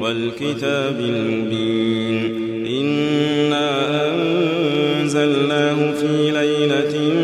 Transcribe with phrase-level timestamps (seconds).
[0.00, 2.24] والكتاب المبين.
[2.66, 3.68] إنا
[4.08, 7.14] أنزلناه في ليلة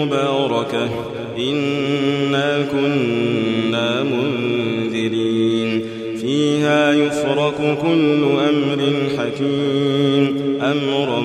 [0.00, 0.90] مباركة.
[1.38, 5.82] إنا كنا منذرين.
[6.20, 10.58] فيها يفرق كل أمر حكيم.
[10.62, 11.24] أمرا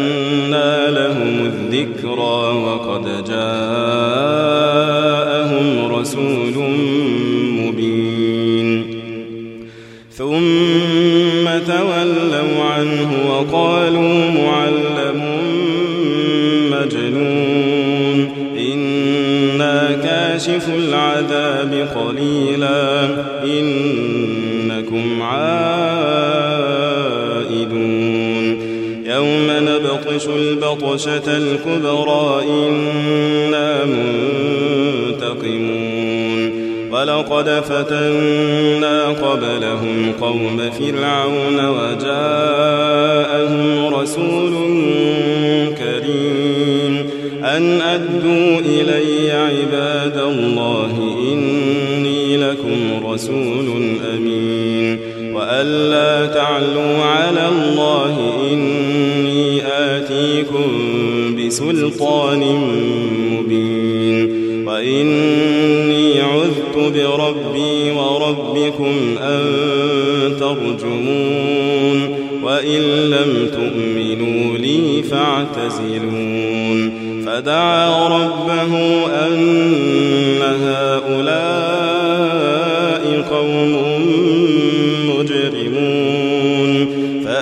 [1.81, 3.65] الذكرى وقد جاءهم
[5.95, 6.55] رسول
[7.59, 8.69] مبين.
[10.11, 15.21] ثم تولوا عنه وقالوا معلم
[16.71, 18.19] مجنون.
[18.73, 23.07] إنا كاشف العذاب قليلا.
[23.43, 25.81] إنكم عائدون.
[29.15, 35.71] يوم نبطش البطشة الكبرى إنا منتقمون
[36.91, 42.75] ولقد فتنا قبلهم قوم فرعون وجاءهم
[43.95, 44.53] رسول
[45.77, 47.09] كريم
[47.43, 54.99] أن أدوا إلي عباد الله إني لكم رسول أمين
[55.35, 58.30] وألا تعلوا على الله
[61.51, 62.39] بسلطان
[63.31, 64.41] مبين.
[64.67, 69.43] وإني عذت بربي وربكم أن
[70.39, 72.15] ترجمون.
[72.43, 76.91] وإن لم تؤمنوا لي فاعتزلون.
[77.25, 77.80] فدعا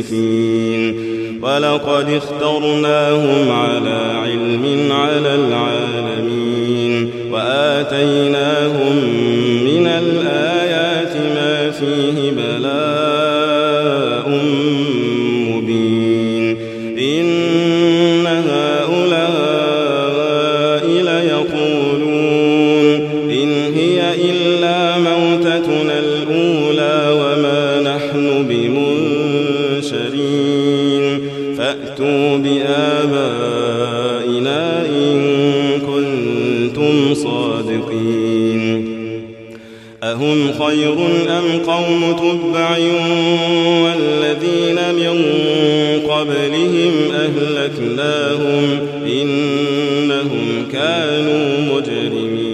[0.00, 1.10] المسرفين
[1.42, 8.96] ولقد اخترناهم على علم على العالمين وآتيناهم
[9.64, 12.80] من الآيات ما فيه بلاء
[31.80, 33.82] فأتوا بآبائنا
[34.86, 35.16] إن
[35.80, 38.90] كنتم صادقين.
[40.02, 40.94] أهم خير
[41.28, 42.78] أم قوم تبع
[43.84, 45.14] والذين من
[46.08, 51.44] قبلهم أهلكناهم إنهم كانوا
[51.74, 52.50] مجرمين.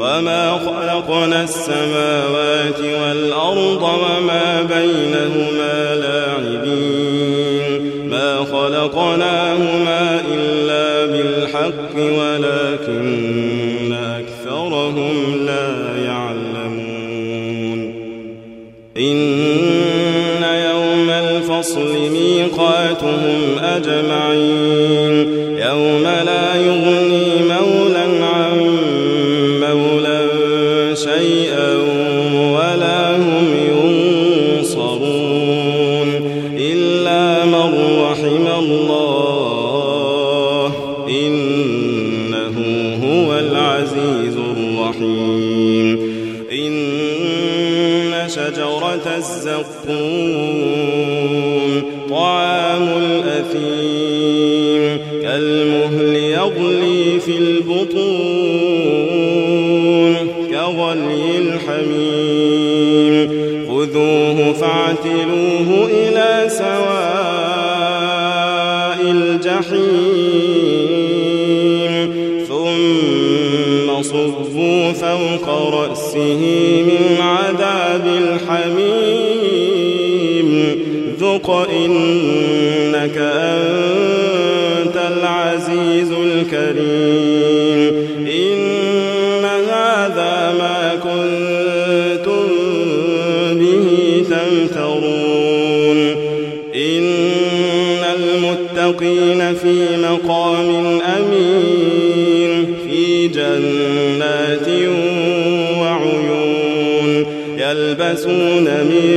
[0.00, 5.95] وما خلقنا السماوات والأرض وما بينهما
[8.86, 17.80] خلقناهما إلا بالحق ولكن أكثرهم لا يعلمون.
[18.96, 25.14] إن يوم الفصل ميقاتهم أجمعين
[25.58, 26.45] يوم لا
[48.28, 50.06] شجرة الزقوم
[52.10, 54.82] طعام الأثيم
[55.22, 58.46] كالمهل يغلي في البطون
[60.50, 62.15] كغلي الحميم.
[77.96, 78.06] عذاب
[78.48, 79.68] الحميم
[81.20, 81.50] ذق
[81.84, 87.94] إنك أنت العزيز الكريم.
[88.28, 92.46] إن هذا ما كنتم
[93.54, 93.86] به
[94.30, 95.98] تمترون.
[96.74, 99.95] إن المتقين في
[107.70, 109.10] يلبسون من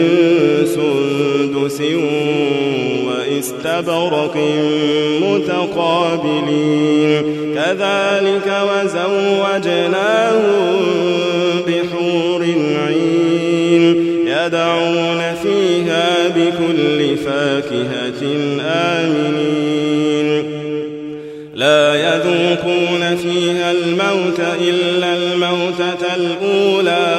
[0.66, 1.81] سندس
[3.06, 4.36] واستبرق
[5.22, 7.12] متقابلين.
[7.56, 10.40] كذلك وزوجناهم
[11.68, 12.42] بحور
[12.88, 13.86] عين
[14.28, 18.22] يدعون فيها بكل فاكهة
[18.62, 20.30] آمنين.
[21.56, 27.19] لا يذوقون فيها الموت إلا الموتة الأولى